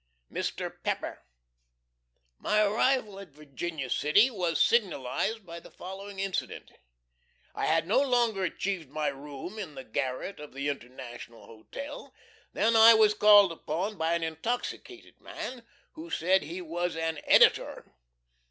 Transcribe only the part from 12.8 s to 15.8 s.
was called upon by an intoxicated man